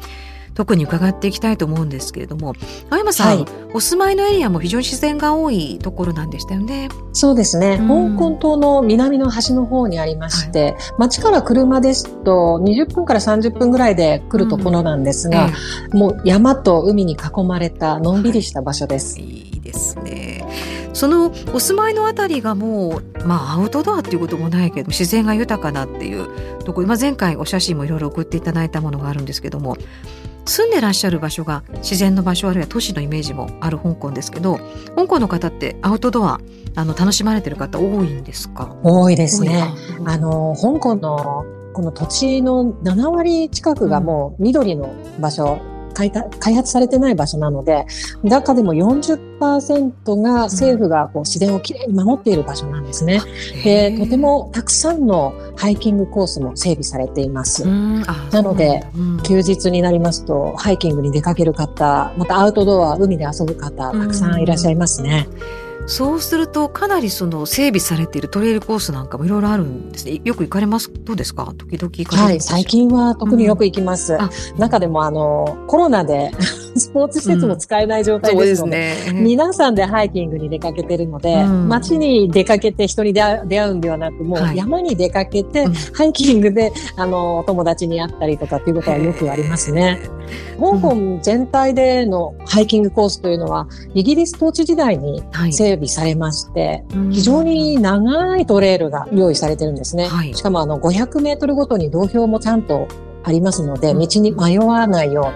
[0.54, 2.54] 特に伺っていきたいと思うんですけれども
[2.90, 6.88] 青山さん、はい、お住まいのエリアも非常に自然が多いところなんでしたよね。
[7.12, 15.54] そうですね、うん、香港島の南の端の方にありまして、はい、町から車ですと20分から30分ぐらいで来るところなんですが、うんえ
[15.92, 19.20] え、もう山と海に囲まれたのんびりした場所です。
[19.20, 20.44] はい、いいですね。
[20.94, 26.28] そのお住まいのあたりがもう、まあ、アウトドアっていうこともないけど自然が豊かなっていう
[26.64, 29.76] ところ、まあ、前回お写真もいろいろ送っていただいたものがあるんですけども
[30.44, 34.58] 住んでらっしゃる場所が自然の場所あるいは都市のイメージもある香港ですけど
[34.96, 36.40] 香港の方ってアウトドア
[36.76, 38.76] あの楽しまれてる方多いんですか？
[38.82, 39.64] 多いですね。
[40.04, 46.10] あの香港のこの土地の7割近くがもう緑の場所、うん開
[46.54, 47.86] 発されてない場所なので、
[48.22, 53.20] 中でも40%が政府がこう自然をきれいに守っている場所なんですね。
[53.62, 57.64] で、とてもたくさんのハイキングコースも整備されています。
[57.66, 58.84] なので、
[59.22, 65.28] 休日になりますと、ハイキングに出かける方、またアウトドア、海で遊ぶ方、たくさんいらっしゃいますね。
[65.86, 70.20] そうするとかなりその整備されているトレイルコースなんかもいろいろあるんですね。
[70.24, 70.90] よく行かれます？
[70.92, 71.52] どうですか？
[71.58, 74.14] 時々行かれはい、最近は特によく行きます。
[74.14, 76.30] うん、中でもあの、コロナで
[76.76, 90.00] スポーツ施設も使えない状態ですので、うん、でね、皆さんでハイキングに出かけてるので、うん、街に出かけて人に出会うんではなく、もう山に出かけて、はい、ハイキングで、あの、お友達に会ったりとかっていうことはよくありますね。
[90.58, 95.22] 香港全体でのハイキングコースというのは、イギリス統治時代に
[95.74, 100.06] 整備されまして、はい、非常に長いトレイルが用意されてるんですね。
[100.06, 102.88] はい、しかもあの500メートルごとに道標もちゃんと
[103.24, 105.32] ありますので、道に迷わないよ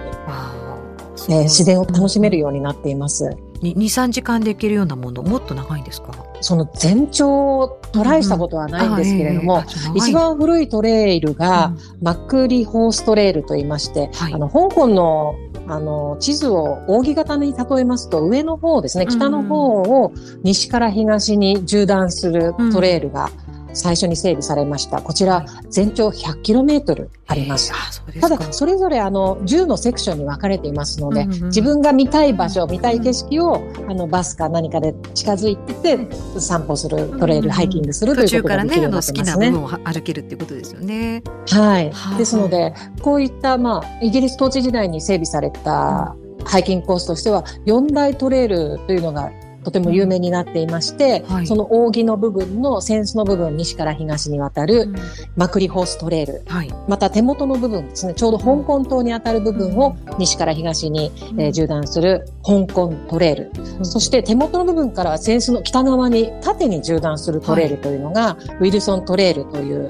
[1.27, 3.35] うに、えー、自然を楽しめるようになっています。
[3.61, 6.13] 2、3時間で行けるようなもの、もっと長いんですか？
[6.41, 9.63] その全長をトライしたことはないんですけれども、
[9.95, 15.35] 一番古いトレイルが、うん、マックリホーストレイルと言いまして、はい、あの、香港の
[15.69, 20.11] あの、地図を扇形に例えますと、上の方ですね、北の方を
[20.43, 23.29] 西から東に縦断するトレイルが
[23.73, 25.01] 最初に整備されました。
[25.01, 27.71] こちら、全長 100km あります。
[28.19, 39.19] ただ、それぞれあの、10のセクションに分かれていますので、うんうん、自分が見たい場所、見たい景色を、あの、バスか何かで近づいてて、散歩する、トレイル、ハイキングするということができるようになってますね。
[39.19, 41.23] 途中からね、あの、好きな部分を歩けるっていうことですよね。
[41.49, 41.91] はい。
[42.17, 49.29] ですので、こういった、まあ、イギリス統治時代に整備された、ハイキングコースとしては、4大トレイルというのが
[49.69, 54.95] とても有名になっていまして、うんはい、その扇の部分の扇子の部分西から東に渡る、うん、
[55.35, 69.89] マクリホーストレール、はい、また手元の部分ですねちょうど香港島に当たる部分を西から東に、うん、えー、縦断する香港トレール、そして手元の部分からは扇子の北側に縦に縦断するトレールというのが、はい、ウィルソントレールという、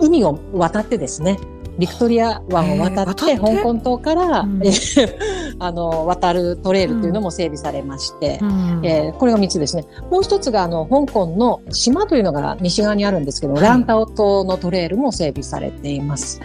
[0.00, 1.38] 海を渡ってですね
[1.78, 4.62] ビクトリア湾を渡って、香港島から、うん、
[5.58, 9.84] あの、渡るトレイルというのも整備されまして、うん、えー、これが3つですね。
[10.10, 16.40] もう一つが、あの、香港の島というのが西側にあるんですけど、はい、ランタオ島のトレイルも整備されています。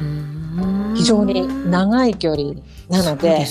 [0.95, 2.53] 非常に長い距離
[2.89, 3.45] なので、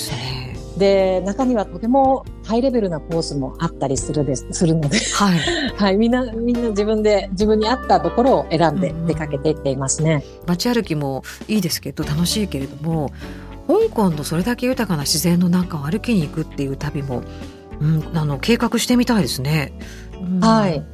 [0.78, 5.38] で、中にはとてもハイレベルなコースもあったりするです、するので、はい。
[5.76, 5.96] はい。
[5.96, 10.24] みんな、みんな自分で、自分に合ったところを選んで出かけていっていますね。
[10.42, 13.10] うん、街歩きもいいですけど、楽しいけれども、
[13.66, 17.22] 香港のそれだけ豊かな自然の中を歩きに行くっていう旅も、
[17.80, 19.72] うん、あの、計画してみたいですね。
[20.20, 20.84] うん、はい。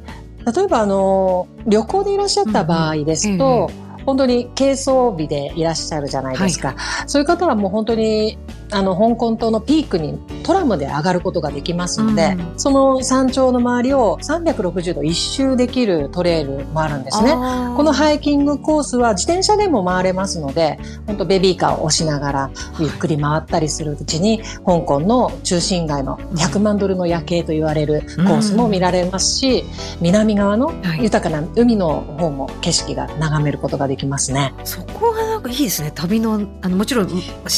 [0.55, 6.69] 例えば、あの、旅行でいらっしゃった場合ですと、うんええ本当に軽装備でいらっしゃるじゃないですか。
[6.69, 8.37] はい、そういう方はもう本当に
[8.73, 17.31] あの、香港島のピークにトラムで上がることができますので、うん、その山頂の周りを360度一周できるトレイルもあるんですね。
[17.31, 29.67] このハイキングコースは自転車でも回れますので、本当ベビーカーを押しながらゆっくり回ったりするうちに、香港の中心街の100万ドルの夜景と言われるコースも見られますし、うん、
[30.01, 34.53] 南側の豊かな海の方も景色が眺めることができますね。
[34.63, 35.91] そこはなんかいいですね。
[35.93, 37.09] 旅の、あの、もちろん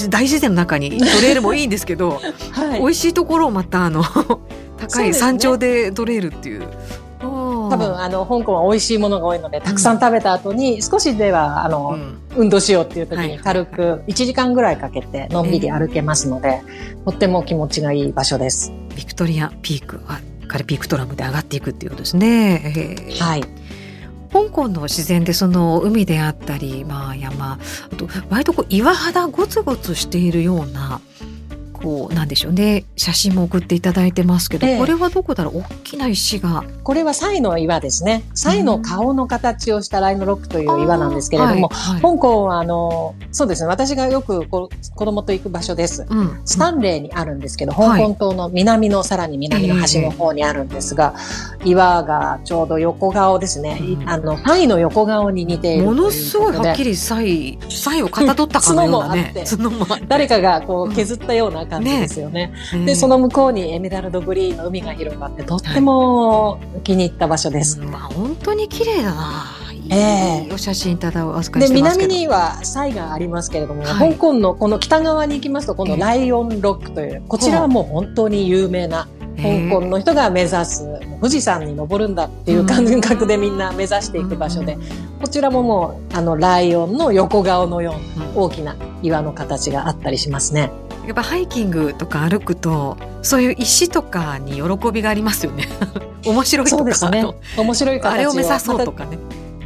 [0.09, 2.19] 大自然の中にトレイルもいいんですけど、
[2.51, 4.03] はい、美味しいところをまたあの
[4.77, 6.67] 高い山頂でトレイルっていう。
[7.67, 16.61] 多分あの香港は美味しいものが多いのでたくさん食べた後に少しではあの、うん、運動しようっていう時に軽く1時間ぐらいかけてのんびり歩けますので、
[17.05, 18.71] とっても気持ちがいい場所です。
[18.95, 22.97] ビクトリアピークはカルピークトラムで上がっていくっていうことですね。
[23.19, 23.43] はい。
[24.35, 30.99] 香港の自然でその海であったり、まあ、山あと割とこう岩肌ゴツゴツしているような
[31.85, 32.83] こうなんでしょうね。
[32.95, 35.59] 写真も送っていただいてますけど、ええ、これはどこだろう？
[35.59, 36.63] 大きな石が。
[36.83, 38.23] これはサイの岩ですね。
[38.33, 43.67] サイの顔の形をしたライムロックという岩なんですけれども、はいはい、香港はあのそうですね。
[43.67, 51.13] 私がよくこ子供と行く場所です、うん、スタンレーにあるんですけど、香港島の南のさらに南の端の方にあるんですが、
[51.63, 62.53] え岩がちょうど横顔ですね、うん、あのサイの横顔に似ているものすごいはっきりサイサイをかたどったかのようなね、角もあって誰かがこう削ったような感じですよね。
[62.73, 67.79] ねで、その向こうにエメラルドグリーンの海が広がって、とっても気に入った場所です。
[67.79, 69.65] はい、まあ、本当に綺麗だな。
[69.89, 80.87] ええー、お写真ただお預かりしてますで南にはサイがありますけれども、はい、香港のこの北側に行きますとこのライオンロックという、こちらはもう本当に有名な香港の人が目指す
[81.19, 84.77] 富士山に登るんだっていう感覚でみんな目指していく場所で、
[85.21, 90.71] こちらももうあのライオンの横顔のような大きな岩の形があったりしますね。
[91.05, 95.67] やっぱハイキングとか歩くとそういう石とかに喜びがありますよね。
[96.25, 97.25] 面白いとかね。
[97.57, 99.17] 面白いあれを目指そうとかね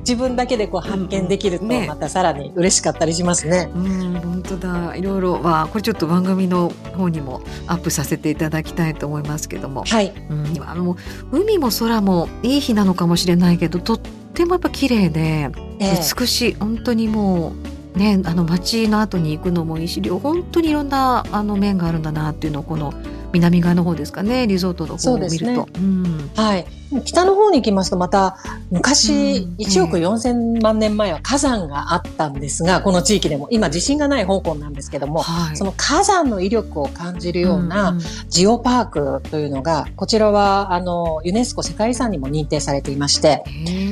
[0.10, 3.70] 自分だけでこう発見できるとまたさらに嬉しかったりしますね。
[3.76, 4.96] うん、ね、本当だ。
[4.96, 10.98] いろいろはこれちょっと番組の方にもアップさせていただきたいと思いますけども、はい、うん、
[11.32, 17.54] 海も空もいい日なのかもしれないけどとってもやっぱ綺麗で美しい、えー、本当にも
[17.96, 22.94] うね、あの街の後に行くのもいいし本当にいろんなあの面があるんだなっていうのをこの
[23.34, 25.46] 南側の方ですかねリゾートの方を見ると。
[25.46, 25.66] ね。
[25.76, 28.38] うん、はい北の方に行きますとまた
[28.72, 37.98] 昔1億4000万年前は火山があったんですが、この地域でも今地震がない香港なんですけども、はい、その火山の威力を感じるような
[38.30, 43.44] ジオパークというのがこちらはあのユネスコ世界遺産にも認定されていまして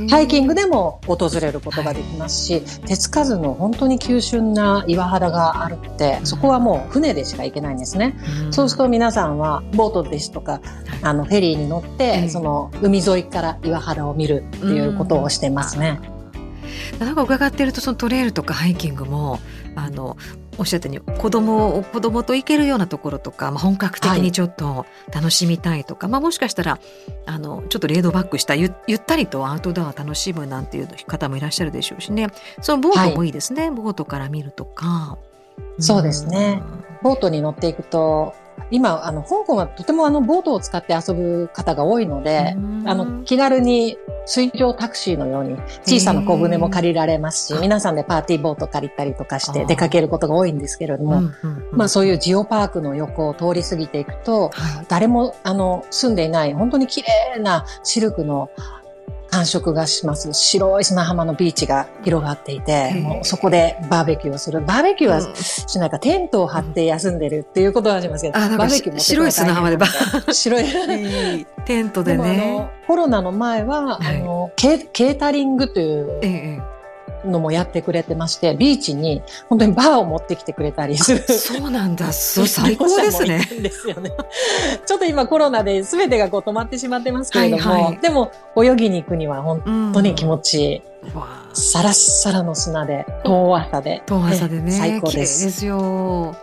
[0.10, 8.18] ハイキングでも訪れることができますし、はい、手つかずの本当に急峻な岩肌があるってそこはもう船でしか行けないんですね。
[8.52, 10.62] そうすると皆さんはボートですとか
[11.02, 16.00] あのフェリーに乗ってその海沿いから岩肌を見るっていうことをしてますね。
[17.00, 19.39] なんか伺ってるとそのトレイルとかハイキングも
[19.76, 20.17] あの
[20.58, 26.80] おっしゃったように子供子供と行けるようなところとか、まあ、本格的にちょっと楽しみたいとか、はい、まあ、もしかしたら
[27.26, 32.28] あのちょっとレードバックしたゆゆったりとアウトドア楽しむなんていう方もいらっしゃるでしょうしね
[32.62, 35.17] そのボートもいいですね、はい、ボートから見るとか。
[35.80, 36.62] そうですね。
[37.02, 38.36] ボートに乗っていくと
[38.70, 51.32] 今、あの、香港はとてもあの、ボートを使って遊ぶ方が多いので、あの、気軽に水上タクシーのように小さな小舟も借りられますし、皆さんでパーティーボート借りたりとかして出かけることが多いんですけれども、
[51.72, 54.52] まあそういうジオパークの横を通り過ぎていくと、
[54.89, 58.50] 誰もあの住んでいない本当に綺麗なシルクの
[59.30, 60.34] 感触がします。
[60.34, 64.62] 白い砂浜のビーチが広がっていて、もうそこでバーベキューをする。
[64.62, 70.34] バーベキューはしないか、テントを張って休んでるっていうことはしますけど、バーベキューも白い砂浜でバー。
[70.34, 71.46] 白い。
[71.66, 72.70] テントでね。
[72.88, 76.77] コロナの前は、あのケ、ケータリングという、ええ
[77.32, 81.20] のもやってくれてまして、ビーチに本当にバーを持ってきてくれたりする。
[81.20, 82.12] そうなんだ。
[82.12, 83.48] そう最高ですね。
[83.62, 84.12] ですよね。
[84.86, 90.82] ちょっと今コロナで全てがこう止まってしまってますけれども、はいはい、でも泳ぎに行くには本当に気持ちいい。
[91.54, 94.04] サラッサラの砂で、遠浅で。
[94.06, 94.71] 遠浅でね。
[94.71, 95.46] 最高です。
[95.46, 96.36] ですよ。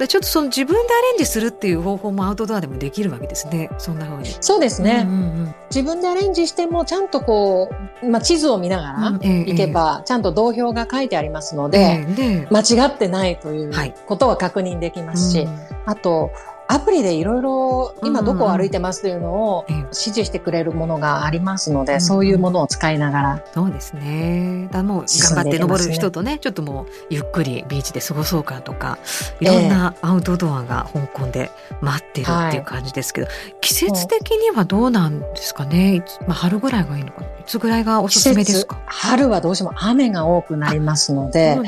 [0.00, 3.68] でちょっとその自分でアレンジするっていう方法もアウトドアでもできるわけですね。
[3.76, 4.34] そんな風に。
[4.40, 5.04] そうですね。
[5.06, 7.70] うんうんうん、自分でアレンジしてもちゃんとこ
[8.02, 13.72] う、まあ、地図を見ながら行けば、ちゃんと道標が書いてありますので、間違ってないという
[14.06, 15.46] ことは確認できますし、
[15.84, 16.30] あと、
[16.72, 23.44] アプリでいろいろ今どこを歩いてますというのを指示してくれるものがありますので、うん、そういうものを使いながら。
[23.52, 24.68] そうですね。
[24.70, 28.98] だもう頑張って登る人とね、ちょっともうゆっくりビーチで過ごそうかとか、
[29.40, 31.50] いろんなアウトドアが香港で
[31.80, 36.04] 待ってるっていう感じですけど、はい、季節的にはどうなんですかね？
[36.28, 37.26] まあ、春ぐらいがいいのかな？
[37.26, 38.80] いつぐらいがおすすめですか？
[38.86, 41.58] 春はどうしても雨が多くなりますので、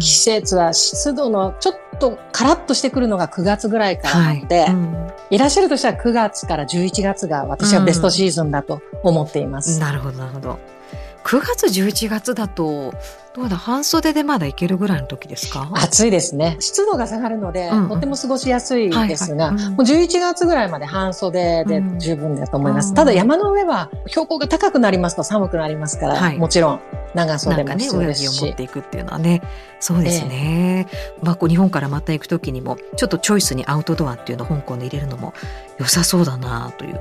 [0.00, 9.74] 季節は湿度のちょっとカラッとしてくるのが9月ぐらいからなので、はいうん、いらっしゃるとしたら9月から11月が私はベストシーズンだと思っています。
[9.74, 10.58] うん、なるほど、なるほど。
[11.24, 12.94] 9月、11月だと、
[13.34, 15.70] どうだ、半袖でまだいけるぐらいの時ですか？
[15.72, 16.56] 暑いですね。
[16.60, 22.90] 湿度が下がるので、うんうん、とても過ごしやすいですが、はいはいうん、もう11月ぐらいまで半袖で十分だと思います。
[22.90, 26.80] うん、ただ山の上は標高が高くなりますと寒くなりますから、はい、もちろん
[27.14, 28.42] 長袖も必要ですし。
[28.42, 29.42] ね、を持っていくっていうのはね、
[29.80, 30.86] そうですね。
[30.88, 35.34] えー、まあ、こう日本からまた行く時にも、ちょっとチョイスにアウトドアっていうのを香港で入れるのも
[35.78, 37.00] 良さそうだなという。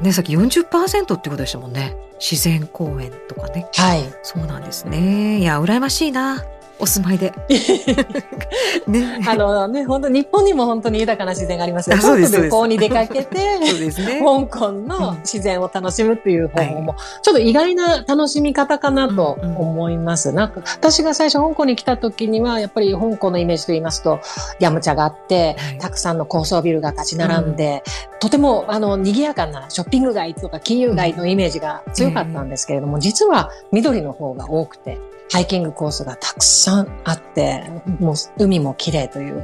[0.00, 1.96] ね、さっき40%ってことでしたもんね。
[2.18, 3.66] 自然公園とかね。
[3.74, 4.02] はい。
[4.22, 5.38] そうなんですね。
[5.38, 6.44] いや、羨ましいな。
[6.78, 7.32] お住まいで。
[8.86, 9.20] ね。
[9.26, 11.96] あのね、本当日本にも本当に豊かな自然がありますよ。
[11.96, 12.36] そうです。
[12.36, 14.20] 旅行に出かけて、 ね。
[14.22, 20.32] 香港の自然を楽しむっていう方法も、ちょっと意外な楽しみ方かなと思います。
[20.32, 24.20] なんか、私が最初香港に来た時には、やっぱり香港のイメージと言いますと、
[24.60, 27.82] ヤムチャがあって、たくさんの高層ビルが立ち並んで、
[28.20, 34.98] とても、あの、賑やかなショッピング街とか金融街のイメージが強かったんですけれども、実は緑の方が多くて、
[35.32, 37.64] ハイキングコースがたくさんあって、
[37.98, 39.42] もう海も綺麗という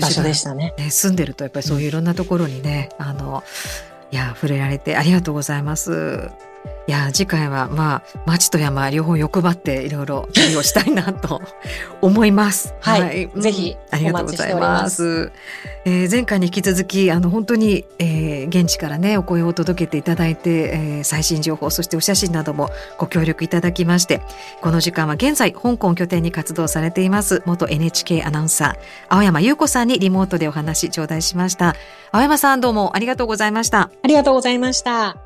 [0.00, 0.74] 場所でしたね。
[0.78, 3.42] ね住んでるとやっぱりそういういろんなところにね、あの、
[4.10, 6.30] いや、触れられてありがとうございます。
[6.86, 11.40] いや次回はまあ町と山両方欲張っていろいろ旅をしたいなと
[12.02, 12.74] 思います。
[12.80, 15.32] はい、はい、ぜひ、ありがとうございます。
[15.86, 24.22] えー、前回に引き続きあの本当に、えー、現地からねお声を届けていただいて、えー、最新情報そしてお写真などもご協力いただきまして
[24.62, 28.74] この時間は現在香港拠点に活動されています元 NHK アナウンサー
[29.10, 31.74] 青山優子さんにリモートでお話頂戴しました。
[32.12, 33.90] 青山さんどうもありがとうございました。
[34.02, 35.16] ありがとうございました。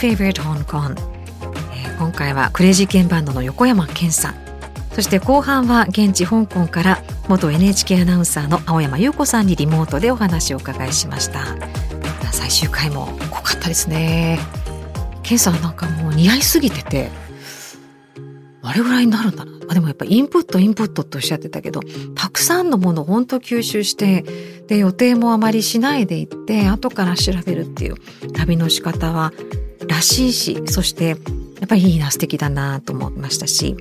[0.00, 0.94] Favorite Hong Kong、
[1.74, 4.34] えー、今回はクレイジーケンバンドの横山健さん。
[4.92, 11.44] そして後半は現地香港から元 NHK アナウンサーの青山優子さんにリモートでお話をお伺いしました。
[12.32, 14.38] 最終回も濃かったですね。
[15.22, 17.10] 健さんなんかもう似合いすぎてて
[18.62, 19.52] あれぐらいになるんだな。
[19.68, 21.80] あでもやっぱインプットインプットっておっしゃってたけど
[22.16, 24.24] たくさんのものを本当吸収して
[24.66, 27.96] で予定もあまりしないでいって後から調べるっていう
[28.32, 29.32] 旅の仕方は
[29.90, 31.14] らしいし、そしてや
[31.66, 33.76] っぱりいいな、素敵だなと思いましたし、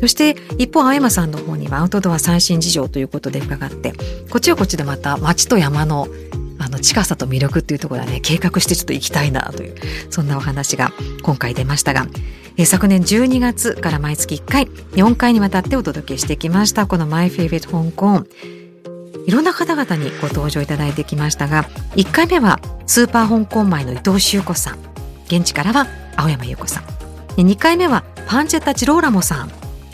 [0.00, 3.92] そして一方、青山さんの方にはアウトドア最新事情ということで伺って、
[4.30, 6.06] こっちはこっちでまた街と山の
[6.56, 9.74] あの近さと魅力っていうところはね、計画してちょっと行きたいなという、
[10.10, 10.92] そんなお話が
[11.22, 12.06] 今回出ましたが、
[12.56, 18.26] え昨年12月から毎月1回、4回にわたってお届けしてきました、この My Favorite Hong Kong。
[19.26, 21.64] いろんな方々にご登場いただいてきましたが、
[21.96, 24.93] 1回目はスーパー香港前の伊藤修子さん。
[25.26, 26.84] 現地からは青山優子さん。
[27.36, 29.48] 2回目はパンチェッタ・チローラモさん。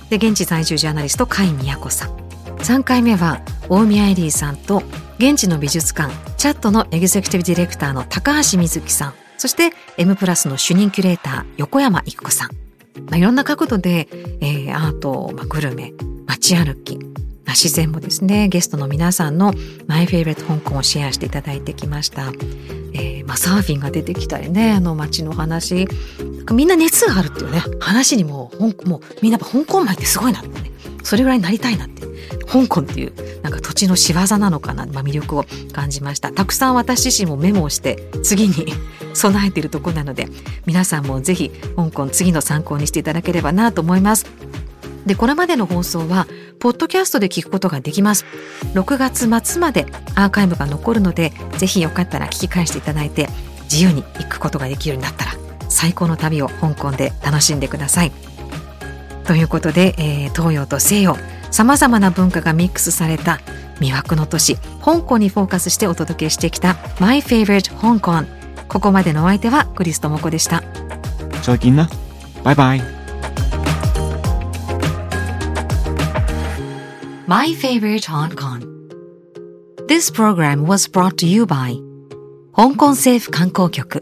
[0.09, 2.11] で現地在住ジャーナリスト甲斐都さん。
[2.59, 4.83] 3回目は大宮エリーさんと
[5.19, 9.15] 現地の美術館チャットのエグゼクティブディレクターの高橋瑞希さん。
[9.39, 12.51] そして M プラスの主任キュレーター横山育子さん、
[13.09, 14.07] まあ、いろんな角度で、
[14.43, 15.95] えー、アート、まあ、グルメ
[16.27, 16.99] 街歩き
[17.51, 19.53] 自然もですねゲストの皆さんの
[19.87, 22.29] マイフェイベット香港をシェアしていただいてきました。
[22.93, 25.87] えー、まあ、サーフィンが出てきたりねあの街の話。
[26.53, 30.73] みんな熱があるっていうね話にももうみんなやっぱ香港前ってすごいなってね
[31.05, 32.03] それぐらいになりたいなって
[32.47, 36.33] 香港っていうなんか土地の仕業なのかな、まあ、魅力を感じました。
[36.33, 38.67] たくさん私自身もメモをして次に
[39.15, 40.29] 備えているとこなので
[40.67, 44.27] 皆さんもぜひ香港次の参考にしていただければなと思います。
[45.07, 46.27] でこれまでの放送は
[46.59, 48.25] ポッドキャストで聞くことができます。
[48.75, 53.29] 6月末までアーカイブが残るので、ぜひよかったら聞き返していただいて、
[53.65, 55.33] 自由に行くことができるようになったら、
[55.69, 58.13] 最高の旅を香港で楽しんでください。
[59.25, 61.17] ということで、えー、東洋と西洋、
[61.51, 63.41] 様々な文化がミックスされた
[63.81, 68.27] 魅惑の都市、香港にフォーカスしてお届けしてきた My Favorite Hong Kong。
[68.69, 70.63] ここまでのお相手はクリストモコでした。
[71.43, 71.89] 再見啦，
[72.45, 73.00] 拜拜。
[77.31, 78.61] My Favorite Hong Kong.
[79.87, 81.81] This program was brought to you by
[82.57, 84.01] 香港政府観光局。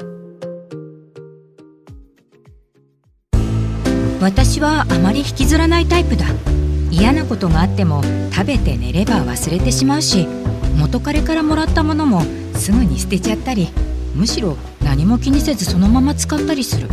[4.23, 6.25] 私はあまり引きずらないタイプだ。
[6.91, 8.03] 嫌なことがあっても
[8.33, 10.27] 食べて寝れば忘れてしまうし
[10.79, 12.23] 元彼からもらったものも
[12.55, 13.69] すぐに捨てちゃったり
[14.15, 16.89] むしろ何も気にせずそのまま使ったりする。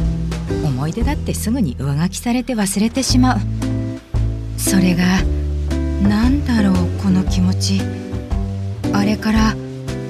[0.66, 3.38] 思い出だってすぐに上書きされて忘れてしまう。
[4.58, 5.04] それが
[6.02, 7.82] 何だろうこの気持ち。
[8.94, 9.56] あれから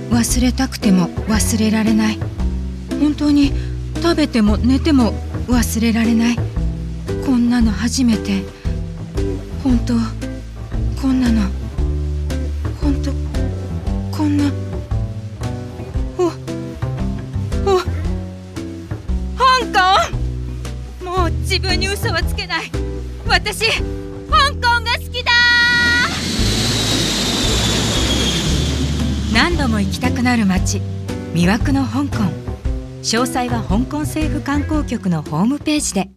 [0.10, 2.20] 忘れたくても忘れられない。
[3.00, 3.52] 本当に
[4.02, 5.14] 食べても寝ても
[5.48, 6.36] 忘れられない。
[7.26, 8.44] こんなの初めて。
[9.64, 9.96] 本当
[11.02, 11.50] こんなの。
[12.82, 13.12] 本当
[14.16, 14.52] こんな。
[16.18, 16.30] おお
[19.38, 21.04] 香港！
[21.04, 22.72] もう自分に嘘はつけない。
[23.28, 23.82] 私香
[24.62, 24.75] 港！
[29.36, 30.78] 何度も行きたくなる街
[31.34, 32.24] 魅惑の香港。
[33.04, 36.15] 詳細は香港政府観光局のホームページで。